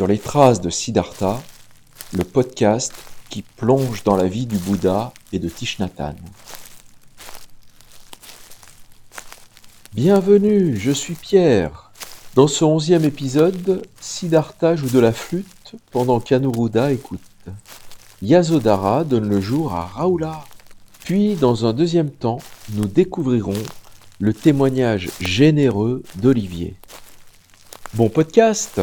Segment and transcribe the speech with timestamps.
[0.00, 1.42] Sur les traces de Siddhartha,
[2.14, 2.94] le podcast
[3.28, 6.14] qui plonge dans la vie du Bouddha et de Tishnatan.
[9.92, 11.90] Bienvenue, je suis Pierre.
[12.34, 17.20] Dans ce onzième épisode, Siddhartha joue de la flûte pendant qu'Anuruddha écoute.
[18.22, 20.46] Yasodhara donne le jour à Raoula.
[21.04, 22.38] Puis, dans un deuxième temps,
[22.72, 23.62] nous découvrirons
[24.18, 26.74] le témoignage généreux d'Olivier.
[27.92, 28.80] Bon podcast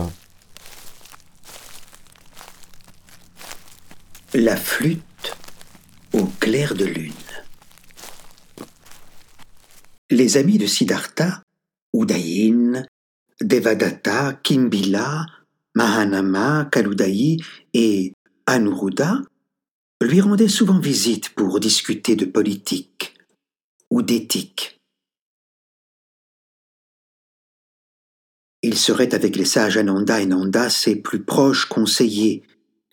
[4.40, 5.36] La flûte
[6.14, 7.12] au clair de lune.
[10.12, 11.42] Les amis de Siddhartha,
[11.92, 12.86] Udayin,
[13.42, 15.26] Devadatta, Kimbila,
[15.74, 18.14] Mahanama, Kaludayi et
[18.46, 19.24] Anuruddha
[20.04, 23.16] lui rendaient souvent visite pour discuter de politique
[23.90, 24.80] ou d'éthique.
[28.62, 32.44] Il serait avec les sages Ananda et Nanda ses plus proches conseillers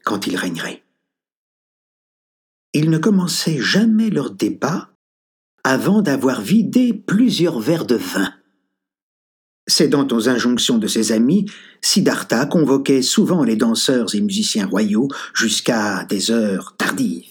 [0.04, 0.83] quand il régnerait
[2.74, 4.90] ils ne commençaient jamais leur débat
[5.62, 8.34] avant d'avoir vidé plusieurs verres de vin.
[9.66, 11.46] Cédant aux injonctions de ses amis,
[11.80, 17.30] Siddhartha convoquait souvent les danseurs et musiciens royaux jusqu'à des heures tardives.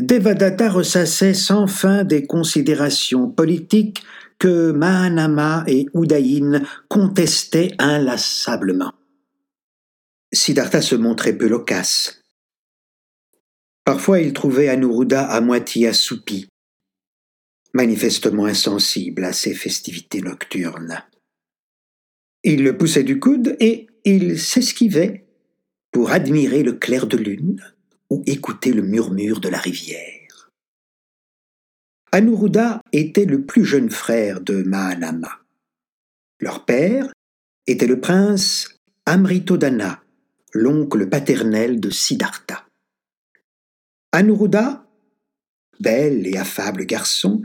[0.00, 4.02] Devadatta ressassait sans fin des considérations politiques
[4.40, 8.92] que Mahanama et Udayin contestaient inlassablement.
[10.32, 12.22] Siddhartha se montrait peu loquace.
[13.84, 16.48] Parfois il trouvait Anuruddha à moitié assoupi,
[17.74, 21.02] manifestement insensible à ces festivités nocturnes.
[22.44, 25.26] Il le poussait du coude et il s'esquivait
[25.92, 27.62] pour admirer le clair de lune
[28.10, 30.50] ou écouter le murmure de la rivière.
[32.10, 35.40] Anuruddha était le plus jeune frère de Mahanama.
[36.40, 37.12] Leur père
[37.66, 40.01] était le prince Amritodana,
[40.52, 42.66] l'oncle paternel de Siddhartha.
[44.12, 44.86] Anuruddha,
[45.80, 47.42] bel et affable garçon,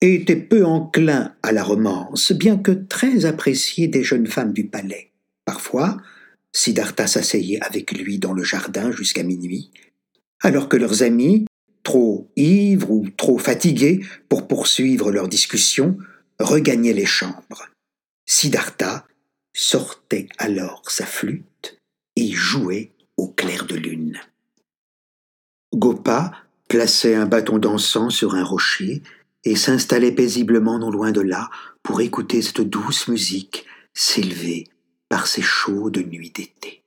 [0.00, 5.12] était peu enclin à la romance, bien que très apprécié des jeunes femmes du palais.
[5.44, 5.98] Parfois,
[6.52, 9.70] Siddhartha s'asseyait avec lui dans le jardin jusqu'à minuit,
[10.42, 11.46] alors que leurs amis,
[11.82, 15.98] trop ivres ou trop fatigués pour poursuivre leur discussion,
[16.38, 17.68] regagnaient les chambres.
[18.26, 19.06] Siddhartha
[19.54, 21.44] sortait alors sa flûte
[22.28, 24.20] jouait au clair de lune.
[25.74, 26.32] Gopa
[26.68, 29.02] plaçait un bâton d'encens sur un rocher
[29.44, 31.50] et s'installait paisiblement non loin de là
[31.82, 34.66] pour écouter cette douce musique s'élever
[35.08, 36.84] par ces chaudes nuits d'été.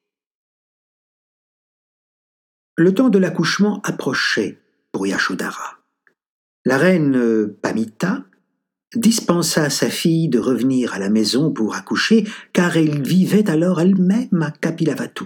[2.75, 4.59] Le temps de l'accouchement approchait
[4.91, 5.79] pour Yashodhara.
[6.65, 8.23] La reine Pamita
[8.95, 14.41] dispensa sa fille de revenir à la maison pour accoucher, car elle vivait alors elle-même
[14.41, 15.25] à Kapilavatu.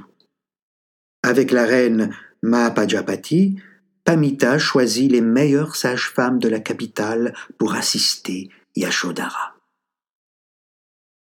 [1.24, 3.60] Avec la reine Mahapajapati,
[4.04, 9.56] Pamita choisit les meilleures sages-femmes de la capitale pour assister Yashodhara.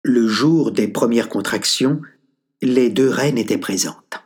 [0.04, 2.02] Le jour des premières contractions,
[2.62, 4.24] les deux reines étaient présentes.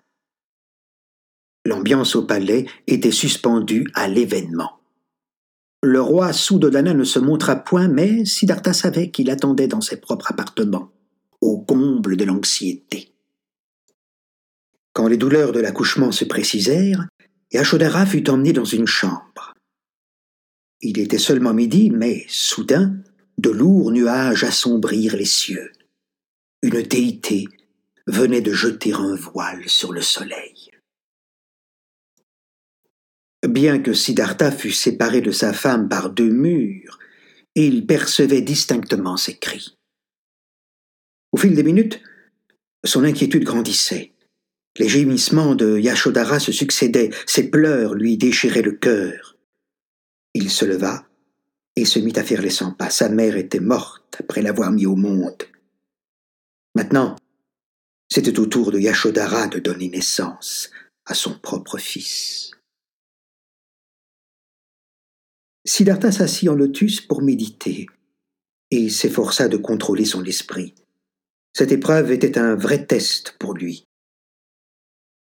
[1.66, 4.77] L'ambiance au palais était suspendue à l'événement.
[5.84, 10.32] Le roi Soudodana ne se montra point, mais Siddhartha savait qu'il attendait dans ses propres
[10.32, 10.92] appartements,
[11.40, 13.14] au comble de l'anxiété.
[14.94, 17.08] Quand les douleurs de l'accouchement se précisèrent,
[17.54, 19.54] Yashodhara fut emmené dans une chambre.
[20.82, 22.98] Il était seulement midi, mais soudain,
[23.38, 25.72] de lourds nuages assombrirent les cieux.
[26.64, 27.46] Une déité
[28.08, 30.72] venait de jeter un voile sur le soleil.
[33.46, 36.98] Bien que Siddhartha fût séparé de sa femme par deux murs,
[37.54, 39.78] il percevait distinctement ses cris.
[41.32, 42.02] Au fil des minutes,
[42.84, 44.14] son inquiétude grandissait.
[44.78, 49.38] Les gémissements de Yashodhara se succédaient, ses pleurs lui déchiraient le cœur.
[50.34, 51.08] Il se leva
[51.76, 52.90] et se mit à faire les cent pas.
[52.90, 55.44] Sa mère était morte après l'avoir mis au monde.
[56.76, 57.16] Maintenant,
[58.10, 60.70] c'était au tour de Yashodhara de donner naissance
[61.06, 62.52] à son propre fils.
[65.68, 67.88] Siddhartha s'assit en lotus pour méditer
[68.72, 70.74] et s'efforça de contrôler son esprit.
[71.54, 73.84] Cette épreuve était un vrai test pour lui.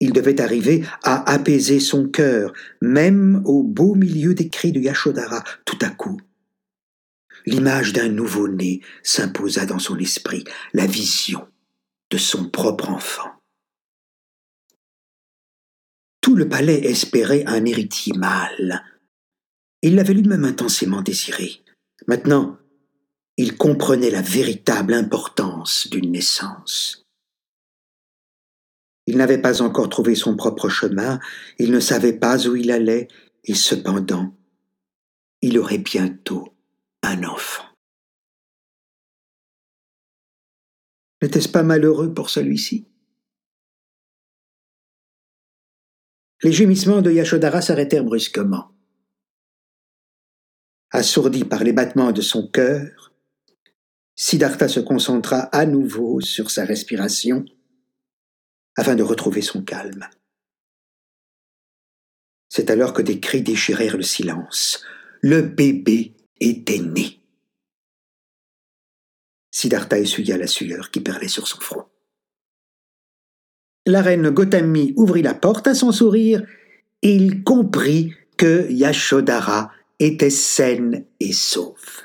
[0.00, 5.44] Il devait arriver à apaiser son cœur, même au beau milieu des cris de Yashodhara,
[5.66, 6.18] tout à coup.
[7.44, 11.46] L'image d'un nouveau-né s'imposa dans son esprit, la vision
[12.10, 13.30] de son propre enfant.
[16.22, 18.82] Tout le palais espérait un héritier mâle,
[19.82, 21.62] il l'avait lui-même intensément désiré.
[22.06, 22.58] Maintenant,
[23.36, 27.06] il comprenait la véritable importance d'une naissance.
[29.06, 31.18] Il n'avait pas encore trouvé son propre chemin,
[31.58, 33.08] il ne savait pas où il allait,
[33.44, 34.36] et cependant,
[35.40, 36.54] il aurait bientôt
[37.02, 37.64] un enfant.
[41.22, 42.86] N'était-ce pas malheureux pour celui-ci?
[46.42, 48.72] Les gémissements de Yashodhara s'arrêtèrent brusquement.
[50.92, 53.12] Assourdi par les battements de son cœur,
[54.16, 57.44] Siddhartha se concentra à nouveau sur sa respiration
[58.76, 60.08] afin de retrouver son calme.
[62.48, 64.82] C'est alors que des cris déchirèrent le silence.
[65.22, 67.20] Le bébé était né.
[69.52, 71.86] Siddhartha essuya la sueur qui perlait sur son front.
[73.86, 76.44] La reine Gotami ouvrit la porte à son sourire
[77.02, 82.02] et il comprit que Yashodhara était saine et sauve.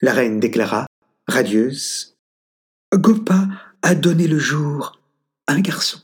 [0.00, 0.86] La reine déclara,
[1.26, 2.16] radieuse,
[2.94, 3.48] Gopa
[3.82, 5.00] a donné le jour
[5.46, 6.00] à un garçon.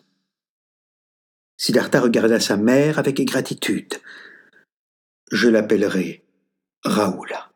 [1.56, 3.94] Siddhartha regarda sa mère avec gratitude.
[5.30, 6.24] Je l'appellerai
[6.84, 7.52] Raoula.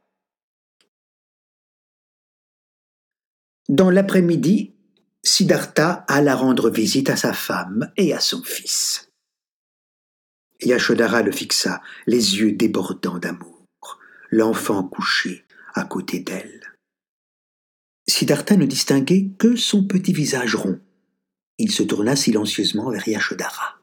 [3.68, 4.74] Dans l'après-midi,
[5.22, 9.09] Siddhartha alla rendre visite à sa femme et à son fils.
[10.62, 13.98] Yashodhara le fixa, les yeux débordants d'amour,
[14.30, 16.60] l'enfant couché à côté d'elle.
[18.06, 20.80] Siddhartha ne distinguait que son petit visage rond.
[21.58, 23.80] Il se tourna silencieusement vers Yashodhara.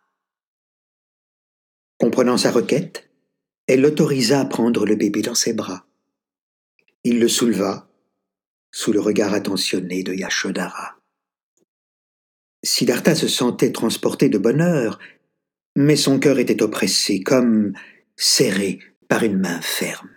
[1.97, 3.09] Comprenant sa requête,
[3.67, 5.85] elle l'autorisa à prendre le bébé dans ses bras.
[7.03, 7.89] Il le souleva
[8.71, 10.99] sous le regard attentionné de Yashodhara.
[12.63, 14.99] Siddhartha se sentait transporté de bonheur,
[15.77, 17.73] mais son cœur était oppressé, comme
[18.15, 20.09] serré par une main ferme.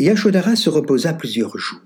[0.00, 1.80] Yashodhara se reposa plusieurs jours.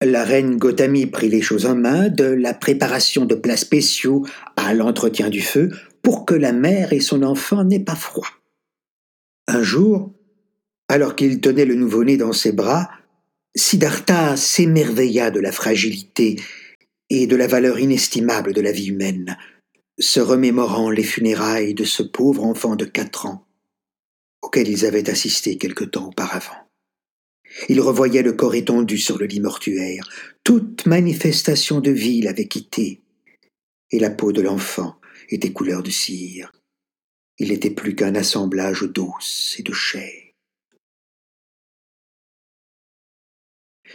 [0.00, 4.24] La reine Gotami prit les choses en main, de la préparation de plats spéciaux
[4.54, 8.28] à l'entretien du feu, pour que la mère et son enfant n'aient pas froid.
[9.48, 10.14] Un jour,
[10.86, 12.88] alors qu'il tenait le nouveau-né dans ses bras,
[13.56, 16.36] Siddhartha s'émerveilla de la fragilité
[17.10, 19.36] et de la valeur inestimable de la vie humaine,
[19.98, 23.46] se remémorant les funérailles de ce pauvre enfant de quatre ans,
[24.42, 26.66] auquel ils avaient assisté quelque temps auparavant.
[27.68, 30.08] Il revoyait le corps étendu sur le lit mortuaire,
[30.44, 33.02] toute manifestation de vie l'avait quitté,
[33.90, 35.00] et la peau de l'enfant
[35.30, 36.52] était couleur de cire.
[37.38, 40.22] Il n'était plus qu'un assemblage d'os et de chair.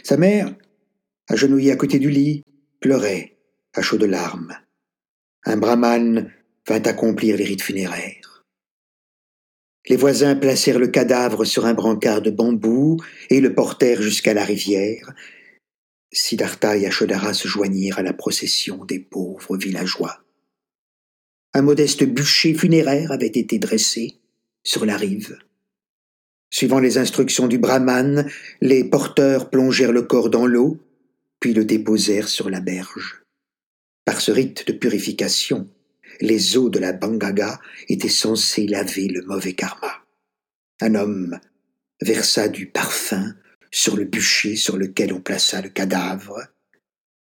[0.02, 0.54] Sa mère,
[1.28, 2.41] agenouillée à côté du lit,
[2.82, 3.38] pleurait
[3.74, 4.58] à chaudes larmes.
[5.44, 6.30] Un brahmane
[6.68, 8.44] vint accomplir les rites funéraires.
[9.88, 12.98] Les voisins placèrent le cadavre sur un brancard de bambou
[13.30, 15.14] et le portèrent jusqu'à la rivière.
[16.12, 20.22] Siddhartha et Ashodhara se joignirent à la procession des pauvres villageois.
[21.54, 24.18] Un modeste bûcher funéraire avait été dressé
[24.62, 25.38] sur la rive.
[26.50, 28.28] Suivant les instructions du brahman,
[28.60, 30.78] les porteurs plongèrent le corps dans l'eau,
[31.42, 33.24] puis le déposèrent sur la berge.
[34.04, 35.68] Par ce rite de purification,
[36.20, 40.04] les eaux de la Bangaga étaient censées laver le mauvais karma.
[40.80, 41.40] Un homme
[42.00, 43.34] versa du parfum
[43.72, 46.46] sur le bûcher sur lequel on plaça le cadavre.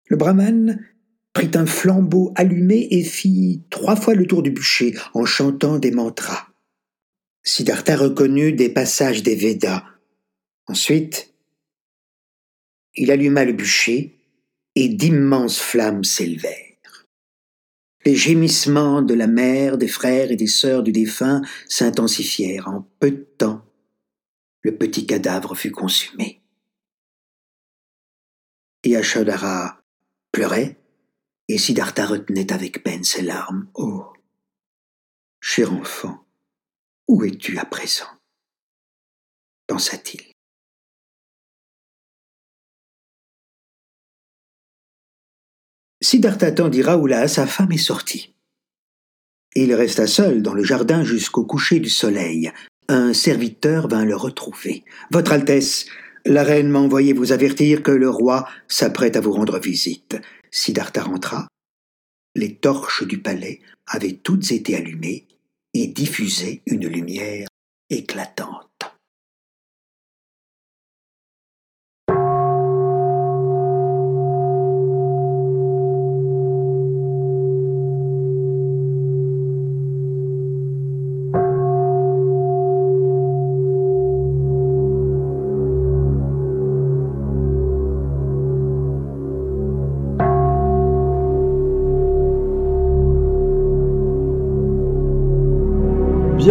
[0.08, 0.86] Le brahman
[1.34, 5.92] prit un flambeau allumé et fit trois fois le tour du bûcher en chantant des
[5.92, 6.50] mantras.
[7.42, 9.84] Siddhartha reconnut des passages des Védas.
[10.68, 11.35] Ensuite,
[12.96, 14.18] il alluma le bûcher
[14.76, 17.06] et d'immenses flammes s'élevèrent.
[18.06, 22.68] Les gémissements de la mère, des frères et des sœurs du défunt s'intensifièrent.
[22.68, 23.66] En peu de temps,
[24.62, 26.42] le petit cadavre fut consumé.
[28.86, 29.82] Yashodhara
[30.32, 30.78] pleurait
[31.48, 33.68] et Siddhartha retenait avec peine ses larmes.
[33.74, 34.14] Oh,
[35.42, 36.24] cher enfant,
[37.08, 38.10] où es-tu à présent?
[39.66, 40.35] Pensa-t-il.
[46.06, 48.36] Siddhartha tendit Raoula à sa femme et sortit.
[49.56, 52.52] Il resta seul dans le jardin jusqu'au coucher du soleil.
[52.88, 54.84] Un serviteur vint le retrouver.
[55.10, 55.88] Votre Altesse,
[56.24, 60.22] la reine m'a envoyé vous avertir que le roi s'apprête à vous rendre visite.
[60.52, 61.48] Siddhartha rentra.
[62.36, 65.26] Les torches du palais avaient toutes été allumées
[65.74, 67.48] et diffusait une lumière
[67.90, 68.95] éclatante.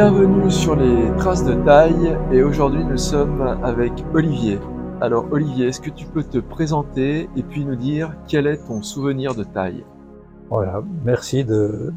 [0.07, 4.59] Bienvenue sur les traces de taille et aujourd'hui nous sommes avec Olivier.
[5.01, 8.83] Alors Olivier, est-ce que tu peux te présenter et puis nous dire quel est ton
[8.83, 9.83] souvenir de taille?
[10.51, 11.91] Voilà, merci de,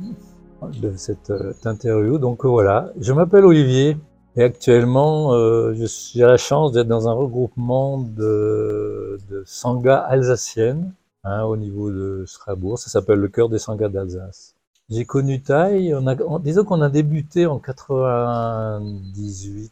[0.95, 2.17] cette euh, interview.
[2.17, 3.97] Donc voilà, je m'appelle Olivier
[4.37, 10.93] et actuellement euh, j'ai la chance d'être dans un regroupement de, de sangas alsaciennes
[11.25, 12.79] hein, au niveau de Strasbourg.
[12.79, 14.56] Ça s'appelle le cœur des sangas d'Alsace.
[14.89, 19.71] J'ai connu Taille, on a, disons qu'on a débuté en 98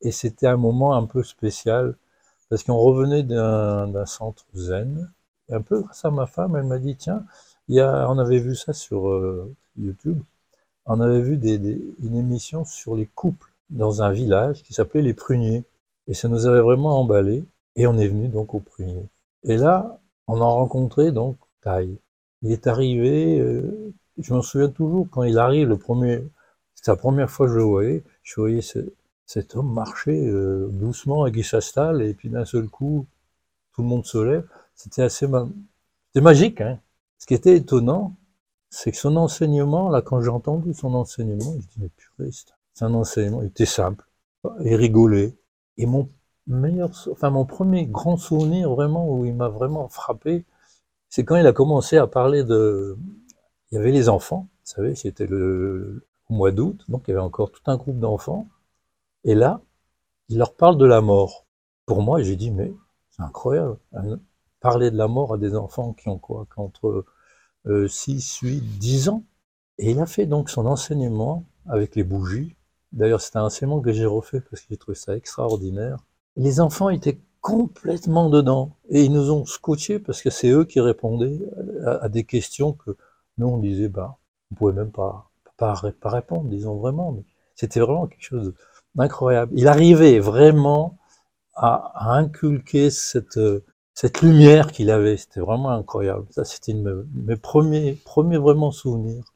[0.00, 1.94] et c'était un moment un peu spécial
[2.48, 5.10] parce qu'on revenait d'un centre zen.
[5.48, 7.24] Et un peu grâce à ma femme, elle m'a dit tiens,
[7.68, 10.20] on avait vu ça sur euh, YouTube,
[10.86, 11.38] on avait vu
[12.02, 15.64] une émission sur les couples dans un village qui s'appelait les Pruniers.
[16.06, 17.44] Et ça nous avait vraiment emballé.
[17.76, 19.08] Et on est venu donc aux Pruniers.
[19.44, 21.98] Et là, on a rencontré donc Taille.
[22.42, 25.76] Il est arrivé, euh, je me souviens toujours, quand il arrive,
[26.74, 28.60] c'était la première fois que je le voyais, je voyais
[29.26, 33.06] cet homme marcher euh, doucement avec s'installe, et puis d'un seul coup,
[33.72, 34.46] tout le monde se lève.
[34.74, 35.26] C'était assez
[36.16, 36.60] magique.
[36.60, 36.78] Hein.
[37.18, 38.14] Ce qui était étonnant,
[38.70, 42.30] c'est que son enseignement, là, quand j'ai entendu son enseignement, je dis, mais purée,
[42.74, 44.04] c'est un enseignement, il était simple,
[44.60, 45.34] il rigolait.
[45.78, 46.08] Et mon
[46.46, 50.44] meilleur, enfin, mon premier grand souvenir, vraiment, où il m'a vraiment frappé,
[51.08, 52.96] c'est quand il a commencé à parler de...
[53.70, 57.22] Il y avait les enfants, vous savez, c'était le, mois d'août, donc il y avait
[57.22, 58.48] encore tout un groupe d'enfants.
[59.24, 59.60] Et là,
[60.28, 61.46] il leur parle de la mort.
[61.86, 62.72] Pour moi, j'ai dit, mais
[63.10, 63.78] c'est incroyable.
[64.60, 67.04] Parler de la mort à des enfants qui ont quoi Qu'entre
[67.66, 69.24] 6, 8, 10 ans.
[69.78, 72.56] Et il a fait donc son enseignement avec les bougies.
[72.92, 75.98] D'ailleurs, c'est un enseignement que j'ai refait parce que j'ai trouvé ça extraordinaire.
[76.36, 78.76] Les enfants étaient complètement dedans.
[78.90, 81.38] Et ils nous ont scotché parce que c'est eux qui répondaient
[81.86, 82.96] à, des questions que
[83.38, 84.18] nous, on disait, bah,
[84.50, 87.12] on pouvait même pas, pas, pas répondre, disons vraiment.
[87.12, 87.22] Mais
[87.54, 88.54] c'était vraiment quelque chose
[88.94, 89.52] d'incroyable.
[89.54, 90.98] Il arrivait vraiment
[91.54, 93.40] à, inculquer cette,
[93.94, 95.16] cette lumière qu'il avait.
[95.16, 96.26] C'était vraiment incroyable.
[96.30, 99.34] Ça, c'était mes premiers, premiers vraiment souvenirs.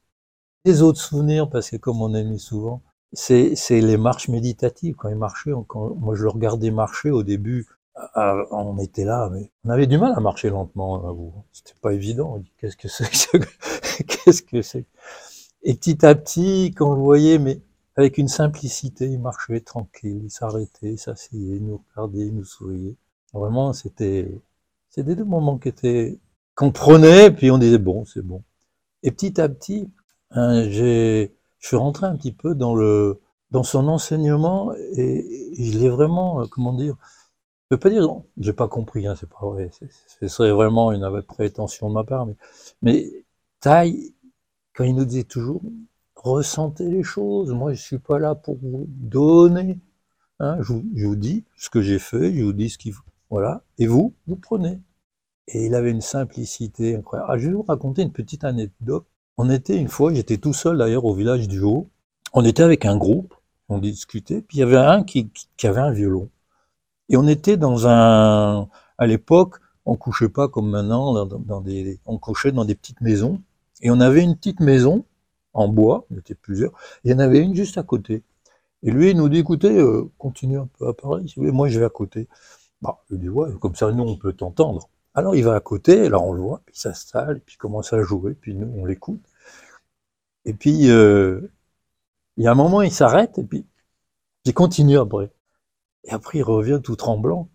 [0.65, 2.83] Les autres souvenirs, parce que comme on a mis souvent,
[3.13, 4.95] c'est les marches méditatives.
[4.97, 9.29] Quand il marchait, quand, moi je le regardais marcher au début, ah, on était là,
[9.33, 12.43] mais on avait du mal à marcher lentement, hein, C'était pas évident.
[12.59, 13.11] Qu'est-ce que c'est
[14.07, 14.87] Qu'est-ce que c'est?
[15.63, 17.61] Et petit à petit, quand on le voyait, mais
[17.97, 22.45] avec une simplicité, il marchait tranquille, il s'arrêtait, il s'asseyait, il nous regardait, il nous
[22.45, 22.97] souriait.
[23.35, 24.41] Vraiment, c'était,
[24.89, 26.19] c'était des moments qui étaient,
[26.55, 28.43] qu'on prenait, puis on disait bon, c'est bon.
[29.03, 29.91] Et petit à petit,
[30.31, 33.21] hein, j'ai, je suis rentré un petit peu dans le,
[33.51, 35.27] dans son enseignement et
[35.59, 36.97] il est vraiment, euh, comment dire,
[37.73, 39.71] je peux pas dire, j'ai pas compris, hein, c'est pas vrai,
[40.21, 42.37] ce serait vraiment une prétention de ma part, mais,
[42.83, 43.25] mais
[43.61, 44.13] taille,
[44.75, 45.63] quand il nous disait toujours,
[46.15, 49.79] ressentez les choses, moi je suis pas là pour vous donner,
[50.39, 53.63] hein, je, vous, dis ce que j'ai fait, je vous dis ce qu'il faut, voilà,
[53.79, 54.79] et vous, vous prenez.
[55.49, 57.31] Et il avait une simplicité incroyable.
[57.33, 59.07] Ah, je vais vous raconter une petite anecdote.
[59.39, 61.89] On était une fois, j'étais tout seul d'ailleurs au village du Haut,
[62.35, 63.35] on était avec un groupe,
[63.71, 65.31] on discutait, puis il y avait un qui
[65.65, 66.29] avait un violon.
[67.13, 72.19] Et on était dans un, à l'époque, on couchait pas comme maintenant, dans, des, on
[72.19, 73.41] couchait dans des petites maisons.
[73.83, 75.05] Et on avait une petite maison
[75.53, 76.73] en bois, il y était plusieurs.
[77.05, 78.23] il y en avait une juste à côté.
[78.83, 81.53] Et lui, il nous dit, écoutez, euh, continuez un peu à parler, si vous voulez,
[81.53, 82.29] moi je vais à côté.
[82.81, 84.89] Bah, il dit, ouais, comme ça, nous, on peut t'entendre.
[85.15, 87.93] Alors il va à côté, alors on le voit, puis il s'installe, puis il commence
[87.93, 89.23] à jouer, puis nous, on l'écoute.
[90.45, 91.41] Et puis, euh,
[92.37, 93.67] il y a un moment, il s'arrête, et puis
[94.45, 95.31] il continue après.
[96.05, 97.49] Et après, il revient tout tremblant.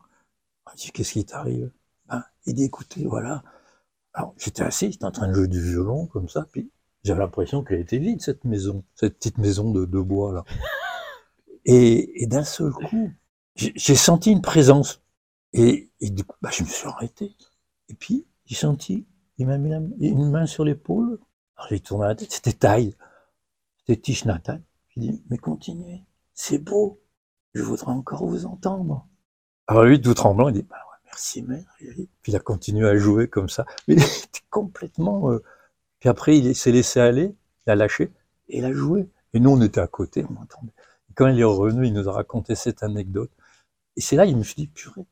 [0.74, 1.72] Il dit, qu'est-ce qui t'arrive?
[2.08, 3.44] Ben, Il dit, écoutez, voilà.
[4.14, 6.72] Alors, j'étais assis, j'étais en train de jouer du violon, comme ça, puis
[7.04, 10.46] j'avais l'impression qu'elle était vide, cette maison, cette petite maison de, bois, là.
[11.66, 13.12] Et, d'un seul coup,
[13.56, 15.04] j'ai senti une présence.
[15.54, 17.36] Et, du coup, bah, je me suis arrêté.
[17.90, 19.06] Et puis, j'ai senti,
[19.38, 21.20] il m'a mis une main sur l'épaule.
[21.56, 22.96] Alors, j'ai tourné la tête, c'était taille.
[23.80, 24.60] C'était Tishnatan.
[24.90, 27.02] J'ai dit, mais continuez, c'est beau
[27.54, 29.08] je voudrais encore vous entendre.
[29.68, 31.66] Alors lui, tout tremblant, il dit, bah ouais, merci mère.
[31.80, 33.66] Puis il a continué à jouer comme ça.
[33.88, 35.32] Mais il était complètement...
[35.32, 35.44] Euh,
[36.00, 37.36] puis après, il s'est laissé aller,
[37.66, 38.12] il a lâché,
[38.50, 39.10] et il a joué.
[39.34, 40.72] Et nous, on était à côté, on entendait.
[41.16, 43.32] quand il est revenu, il nous a raconté cette anecdote.
[43.96, 45.06] Et c'est là, il me suis dit, purée,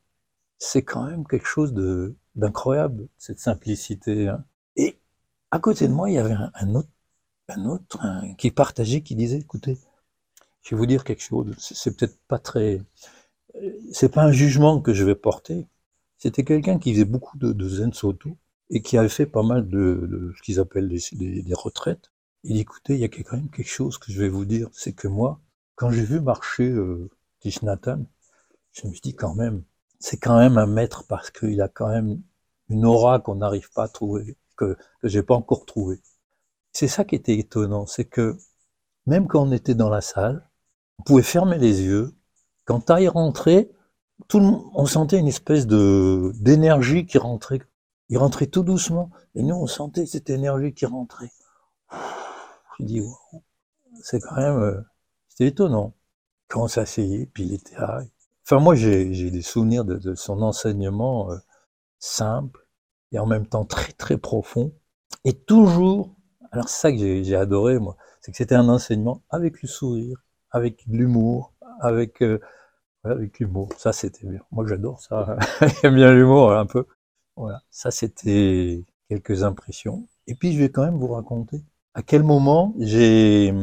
[0.58, 1.74] c'est quand même quelque chose
[2.34, 4.28] d'incroyable, cette simplicité.
[4.28, 4.44] Hein.
[4.76, 4.98] Et
[5.50, 6.88] à côté de moi, il y avait un, autre,
[7.48, 7.98] un autre
[8.38, 9.78] qui partageait, qui disait, écoutez,
[10.66, 12.82] je vais vous dire quelque chose, c'est peut-être pas très...
[13.92, 15.68] C'est pas un jugement que je vais porter.
[16.18, 18.36] C'était quelqu'un qui faisait beaucoup de, zen soto
[18.68, 22.10] et qui avait fait pas mal de, ce qu'ils appellent des, retraites.
[22.42, 24.68] Il dit, écoutez, il y a quand même quelque chose que je vais vous dire,
[24.72, 25.40] c'est que moi,
[25.76, 28.04] quand j'ai vu marcher euh, Tishnatan,
[28.72, 29.62] je me suis dit quand même,
[30.00, 32.20] c'est quand même un maître parce qu'il a quand même
[32.70, 36.00] une aura qu'on n'arrive pas à trouver, que, que j'ai pas encore trouvé.
[36.72, 38.36] C'est ça qui était étonnant, c'est que
[39.06, 40.45] même quand on était dans la salle,
[40.98, 42.14] on pouvait fermer les yeux.
[42.64, 43.70] Quand Taï rentrait,
[44.28, 47.60] tout le monde, on sentait une espèce de d'énergie qui rentrait.
[48.08, 51.30] Il rentrait tout doucement, et nous on sentait cette énergie qui rentrait.
[52.78, 53.02] Je dis,
[54.02, 54.80] c'est quand même, euh,
[55.28, 55.94] c'était étonnant.
[56.48, 58.02] Quand on s'asseyait, puis il était là.
[58.44, 61.36] Enfin, moi, j'ai des souvenirs de, de son enseignement euh,
[61.98, 62.66] simple
[63.12, 64.72] et en même temps très très profond,
[65.24, 66.14] et toujours.
[66.52, 70.24] Alors c'est ça que j'ai adoré moi, c'est que c'était un enseignement avec le sourire,
[70.56, 72.40] avec l'humour, avec euh,
[73.04, 73.70] avec l'humour.
[73.78, 74.40] Ça c'était bien.
[74.50, 75.36] Moi j'adore ça.
[75.82, 76.86] J'aime bien l'humour un peu.
[77.36, 80.06] Voilà, ça c'était quelques impressions.
[80.26, 81.62] Et puis je vais quand même vous raconter
[81.96, 83.54] à quel moment j'ai,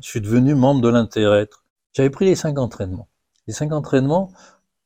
[0.00, 1.50] je suis devenu membre de l'intérêt.
[1.92, 3.08] J'avais pris les cinq entraînements.
[3.46, 4.30] Les cinq entraînements,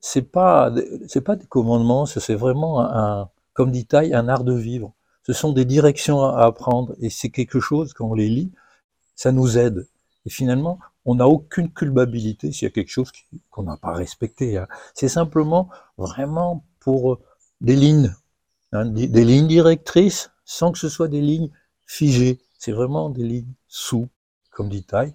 [0.01, 0.73] c'est pas,
[1.07, 4.95] c'est pas des commandements, c'est vraiment un, comme dit Taille, un art de vivre.
[5.23, 8.51] Ce sont des directions à apprendre et c'est quelque chose, quand on les lit,
[9.15, 9.87] ça nous aide.
[10.27, 13.11] Et finalement, on n'a aucune culpabilité s'il y a quelque chose
[13.49, 14.59] qu'on n'a pas respecté.
[14.59, 14.69] Hein.
[14.93, 17.21] C'est simplement vraiment pour
[17.63, 18.15] des lignes,
[18.73, 21.51] hein, des lignes directrices sans que ce soit des lignes
[21.87, 22.43] figées.
[22.59, 24.11] C'est vraiment des lignes sous,
[24.51, 25.15] comme dit Taille.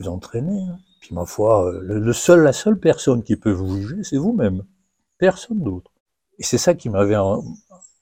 [0.00, 0.58] Vous entraînez.
[0.58, 0.78] Hein.
[1.02, 4.64] Puis ma foi, euh, le, seul, la seule personne qui peut vous juger, c'est vous-même.
[5.18, 5.92] Personne d'autre.
[6.38, 7.16] Et c'est ça qui m'avait,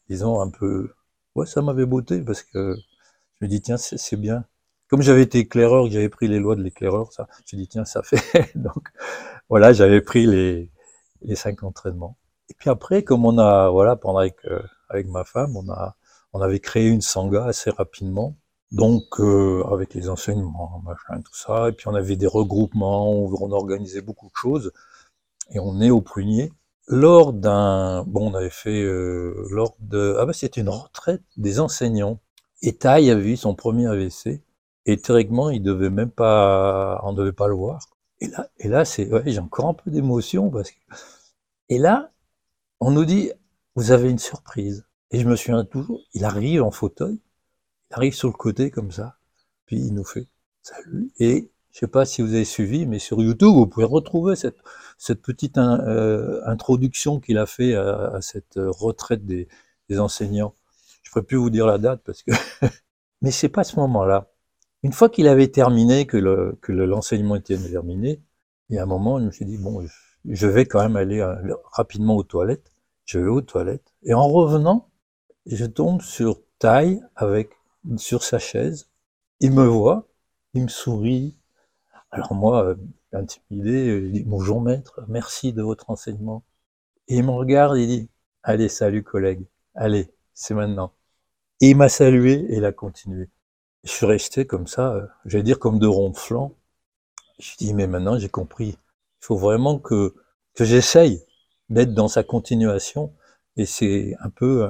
[0.08, 0.88] disons, un peu,
[1.34, 2.76] ouais, ça m'avait beauté parce que
[3.40, 4.44] je me dis, tiens, c'est bien.
[4.94, 8.04] Comme j'avais été éclaireur, j'avais pris les lois de l'éclaireur, ça, me dit, tiens, ça
[8.04, 8.52] fait.
[8.54, 8.90] Donc,
[9.48, 10.70] voilà, j'avais pris les,
[11.22, 12.16] les cinq entraînements.
[12.48, 15.96] Et puis après, comme on a, voilà, pendant avec, euh, avec ma femme, on a,
[16.32, 18.36] on avait créé une sangha assez rapidement.
[18.70, 21.70] Donc, euh, avec les enseignements, machin, tout ça.
[21.70, 24.70] Et puis, on avait des regroupements, on, organisait beaucoup de choses.
[25.50, 26.52] Et on est au prunier.
[26.86, 31.58] Lors d'un, bon, on avait fait, euh, lors de, ah bah, c'était une retraite des
[31.58, 32.20] enseignants.
[32.62, 34.40] Et Taï avait eu son premier AVC.
[34.86, 37.80] Et théoriquement, il devait même pas, on devait pas le voir.
[38.20, 40.76] Et là, et là, c'est, j'ai encore un peu d'émotion parce que,
[41.68, 42.12] et là,
[42.80, 43.32] on nous dit,
[43.76, 44.86] vous avez une surprise.
[45.10, 47.20] Et je me souviens toujours, il arrive en fauteuil,
[47.90, 49.16] il arrive sur le côté comme ça,
[49.66, 50.26] puis il nous fait
[50.62, 51.12] salut.
[51.18, 54.58] Et je sais pas si vous avez suivi, mais sur YouTube, vous pouvez retrouver cette,
[54.98, 59.48] cette petite euh, introduction qu'il a fait à, cette retraite des,
[59.88, 60.54] des enseignants.
[61.02, 62.32] Je ne pourrais plus vous dire la date parce que,
[63.22, 64.33] mais c'est pas ce moment-là.
[64.84, 68.20] Une fois qu'il avait terminé, que le, que l'enseignement était terminé,
[68.68, 69.82] il y a un moment, je me suis dit bon,
[70.26, 71.34] je vais quand même aller euh,
[71.72, 72.70] rapidement aux toilettes.
[73.06, 74.90] Je vais aux toilettes et en revenant,
[75.46, 77.50] je tombe sur Taille avec
[77.96, 78.90] sur sa chaise.
[79.40, 80.06] Il me voit,
[80.52, 81.34] il me sourit.
[82.10, 82.74] Alors moi, euh,
[83.12, 86.44] intimidé, il dit bonjour maître, merci de votre enseignement.
[87.08, 88.10] Et il me regarde il dit
[88.42, 90.92] allez salut collègue, allez c'est maintenant.
[91.62, 93.30] Et il m'a salué et il a continué.
[93.84, 96.54] Je suis resté comme ça, euh, j'allais dire comme de ronflant.
[97.38, 98.78] Je dis mais maintenant j'ai compris.
[99.22, 100.14] Il faut vraiment que
[100.54, 101.24] que j'essaye
[101.68, 103.12] d'être dans sa continuation
[103.56, 104.68] et c'est un peu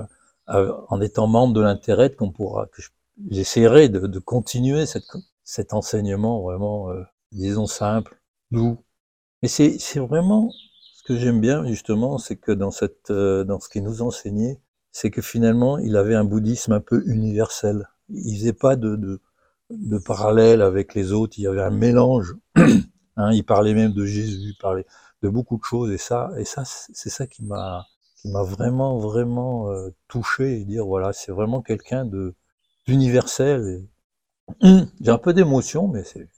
[0.51, 2.83] euh, en étant membre de l'intérêt qu'on pourra que
[3.31, 5.05] j'essaierai de, continuer cette,
[5.43, 8.79] cet enseignement vraiment euh, disons simple, doux.
[9.43, 13.71] Mais c'est vraiment ce que j'aime bien justement, c'est que dans cette euh, dans ce
[13.71, 14.61] qu'il nous enseignait,
[14.93, 17.89] c'est que finalement il avait un bouddhisme un peu universel.
[18.11, 19.21] Il faisait pas de, de,
[19.71, 21.39] de parallèle avec les autres.
[21.39, 22.35] Il y avait un mélange.
[23.17, 24.87] hein, il parlait même de Jésus, il parlait
[25.23, 27.87] de beaucoup de choses et ça et ça c'est ça qui m'a
[28.17, 32.35] qui m'a vraiment vraiment euh, touché et dire voilà c'est vraiment quelqu'un de
[32.87, 33.87] d'universel.
[34.63, 36.29] J'ai un peu d'émotion mais c'est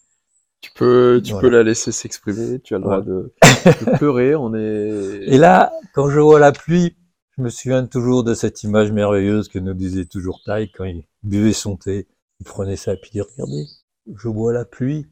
[0.61, 4.55] tu peux, tu peux la laisser s'exprimer, tu as le droit de, de, pleurer, on
[4.55, 5.21] est...
[5.27, 6.97] Et là, quand je vois la pluie,
[7.37, 11.05] je me souviens toujours de cette image merveilleuse que nous disait toujours Taille quand il
[11.23, 12.07] buvait son thé.
[12.41, 13.67] Il prenait ça et puis il dit, regardez,
[14.15, 15.07] je vois la pluie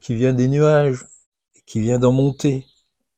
[0.00, 1.06] qui vient des nuages,
[1.56, 2.66] et qui vient d'en monter,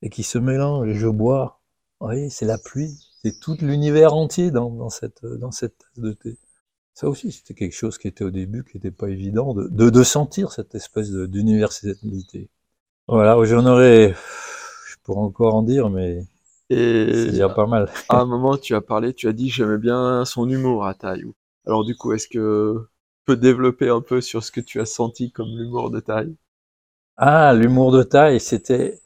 [0.02, 1.60] et qui se mélange, et je bois.
[2.00, 5.98] Vous voyez, c'est la pluie, c'est tout l'univers entier dans, dans, cette, dans cette tasse
[5.98, 6.36] de thé.
[6.92, 9.90] Ça aussi, c'était quelque chose qui était au début, qui n'était pas évident, de, de,
[9.90, 12.50] de, sentir cette espèce d'universalité.
[13.08, 14.14] Voilà, j'en aurais,
[14.88, 16.24] je pourrais encore en dire, mais
[16.74, 17.90] c'est déjà pas mal.
[18.08, 21.24] À un moment, tu as parlé, tu as dit j'aimais bien son humour à taille.
[21.66, 24.86] Alors du coup, est-ce que tu peux développer un peu sur ce que tu as
[24.86, 26.34] senti comme l'humour de taille
[27.16, 29.00] Ah, l'humour de taille, c'était...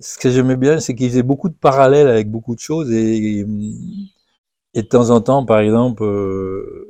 [0.00, 3.44] Ce que j'aimais bien, c'est qu'il faisait beaucoup de parallèles avec beaucoup de choses et
[4.74, 6.88] et de temps en temps, par exemple, euh,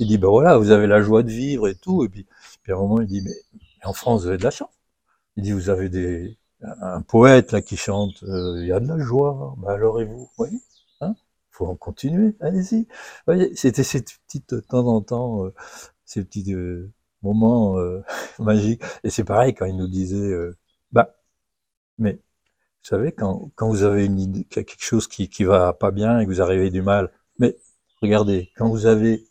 [0.00, 2.04] Il dit, ben voilà, vous avez la joie de vivre et tout.
[2.04, 2.26] Et puis,
[2.62, 3.32] puis à un moment, il dit, mais,
[3.84, 4.70] en France, vous avez de la chance.
[5.36, 8.88] Il dit, vous avez des, un poète là qui chante, euh, il y a de
[8.88, 9.54] la joie.
[9.58, 10.48] Ben alors et vous, oui,
[11.00, 11.14] hein
[11.50, 12.86] faut en continuer, allez-y.
[13.54, 15.54] C'était ces petites, temps en temps, euh,
[16.04, 16.92] ces petits euh,
[17.22, 17.76] moments
[18.38, 18.82] magiques.
[19.04, 20.34] Et c'est pareil quand il nous disait,
[20.92, 21.16] bah,
[21.98, 25.90] mais vous savez, quand, quand vous avez une idée, quelque chose qui, qui va pas
[25.92, 27.58] bien et que vous arrivez du mal, mais
[28.02, 29.26] regardez, quand vous avez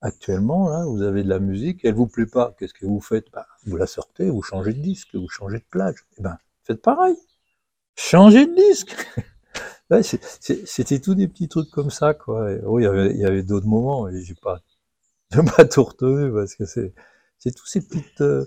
[0.00, 3.30] actuellement, là, vous avez de la musique, elle vous plaît pas, qu'est-ce que vous faites?
[3.32, 6.06] Bah, Vous la sortez, vous changez de disque, vous changez de plage.
[6.18, 7.16] Eh ben, faites pareil.
[7.96, 8.94] Changez de disque.
[10.02, 12.50] C'était tous des petits trucs comme ça, quoi.
[12.64, 14.60] oh, il y avait, d'autres moments, et j'ai pas,
[15.56, 16.94] pas tout retenu parce que c'est,
[17.38, 18.46] c'est tous ces petites, euh,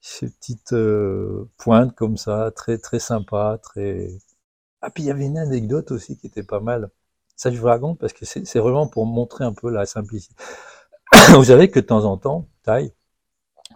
[0.00, 4.08] ces petites euh, pointes comme ça, très très sympa, très.
[4.82, 6.90] Ah puis il y avait une anecdote aussi qui était pas mal.
[7.36, 10.34] Ça je vous raconte parce que c'est vraiment pour montrer un peu la simplicité.
[11.34, 12.92] vous savez que de temps en temps, Taille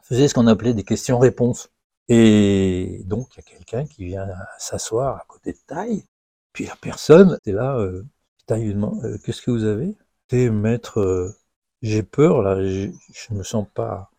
[0.02, 1.70] faisait ce qu'on appelait des questions-réponses.
[2.08, 6.04] Et donc il y a quelqu'un qui vient s'asseoir à côté de Taille,
[6.52, 7.76] puis la personne était là.
[7.78, 8.04] Euh,
[8.46, 9.94] Taille lui demande euh, qu'est-ce que vous avez?
[10.30, 11.34] C'est maître, euh,
[11.82, 14.10] j'ai peur là, je me sens pas.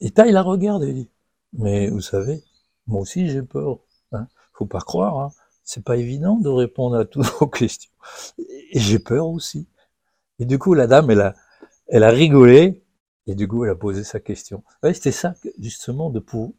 [0.00, 1.10] Et Taille la regarde et dit
[1.52, 2.42] mais vous savez,
[2.86, 3.78] moi aussi j'ai peur.
[4.12, 4.28] Hein.
[4.52, 5.18] Faut pas croire.
[5.18, 5.32] Hein.
[5.64, 7.90] C'est pas évident de répondre à toutes vos questions.
[8.38, 9.68] Et j'ai peur aussi.
[10.38, 11.34] Et du coup, la dame, elle a,
[11.88, 12.84] elle a rigolé.
[13.26, 14.64] Et du coup, elle a posé sa question.
[14.82, 16.54] Ouais, c'était ça, justement, de pour,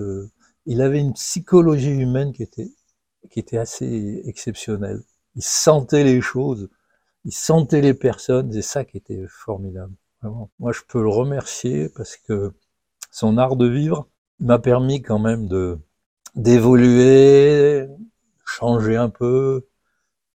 [0.00, 0.28] Euh,
[0.66, 2.70] il avait une psychologie humaine qui était,
[3.30, 5.02] qui était assez exceptionnelle.
[5.34, 6.68] Il sentait les choses,
[7.24, 8.52] il sentait les personnes.
[8.52, 9.94] C'est ça qui était formidable.
[10.58, 12.52] Moi, je peux le remercier parce que
[13.10, 14.08] son art de vivre
[14.40, 15.78] m'a permis quand même de
[16.34, 17.86] d'évoluer,
[18.44, 19.66] changer un peu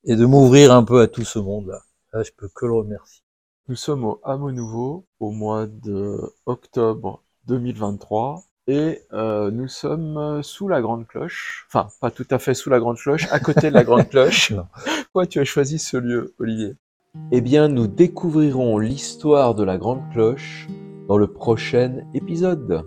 [0.05, 1.81] et de m'ouvrir un peu à tout ce monde-là.
[2.13, 3.23] Là, je peux que le remercier.
[3.67, 10.67] Nous sommes au Hameau Nouveau au mois de octobre 2023 et euh, nous sommes sous
[10.67, 11.65] la Grande Cloche.
[11.67, 14.53] Enfin, pas tout à fait sous la Grande Cloche, à côté de la Grande Cloche.
[15.05, 16.75] Pourquoi tu as choisi ce lieu, Olivier?
[17.31, 20.67] Eh bien, nous découvrirons l'histoire de la Grande Cloche
[21.07, 22.85] dans le prochain épisode.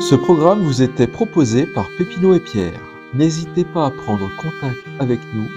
[0.00, 2.89] Ce programme vous était proposé par Pépino et Pierre.
[3.14, 5.48] N'hésitez pas à prendre contact avec nous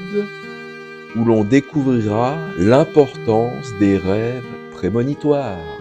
[1.15, 5.72] où l'on découvrira l'importance des rêves prémonitoires.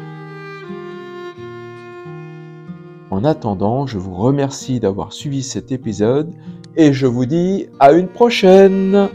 [3.22, 6.32] En attendant, je vous remercie d'avoir suivi cet épisode
[6.76, 9.08] et je vous dis à une prochaine